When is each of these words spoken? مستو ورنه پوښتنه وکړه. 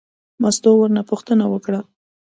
مستو 0.41 0.71
ورنه 0.77 1.01
پوښتنه 1.09 1.45
وکړه. 1.49 1.79